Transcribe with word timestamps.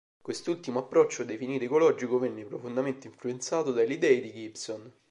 Quest'ultimo 0.19 0.79
approccio, 0.79 1.23
definito 1.23 1.63
ecologico, 1.63 2.17
venne 2.17 2.43
profondamente 2.43 3.05
influenzato 3.05 3.71
dalle 3.71 3.93
idee 3.93 4.19
di 4.19 4.33
Gibson. 4.33 4.91